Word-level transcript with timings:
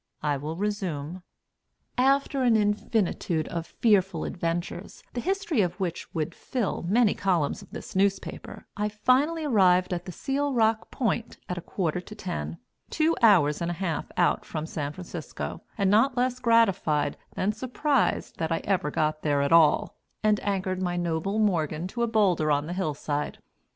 I 0.23 0.35
will 0.35 0.55
resume. 0.55 1.21
After 1.95 2.41
an 2.41 2.55
infinitude 2.55 3.47
of 3.49 3.67
fearful 3.67 4.25
adventures, 4.25 5.03
the 5.13 5.21
history 5.21 5.61
of 5.61 5.79
which 5.79 6.11
would 6.11 6.33
fill 6.33 6.83
many 6.87 7.13
columns 7.13 7.61
of 7.61 7.69
this 7.69 7.95
newspaper, 7.95 8.65
I 8.75 8.89
finally 8.89 9.45
arrived 9.45 9.93
at 9.93 10.05
the 10.05 10.11
Seal 10.11 10.55
Rock 10.55 10.89
Point 10.89 11.37
at 11.47 11.59
a 11.59 11.61
quarter 11.61 12.01
to 12.01 12.15
ten 12.15 12.57
two 12.89 13.15
hours 13.21 13.61
and 13.61 13.69
a 13.69 13.75
half 13.75 14.11
out 14.17 14.43
from 14.43 14.65
San 14.65 14.91
Francisco, 14.91 15.61
and 15.77 15.91
not 15.91 16.17
less 16.17 16.39
gratified 16.39 17.15
than 17.35 17.51
surprised 17.53 18.39
that 18.39 18.51
I 18.51 18.61
ever 18.63 18.89
got 18.89 19.21
there 19.21 19.43
at 19.43 19.53
all 19.53 19.99
and 20.23 20.39
anchored 20.39 20.81
my 20.81 20.97
noble 20.97 21.37
Morgan 21.37 21.85
to 21.89 22.01
a 22.01 22.07
boulder 22.07 22.49
on 22.49 22.65
the 22.65 22.73
hillside. 22.73 23.37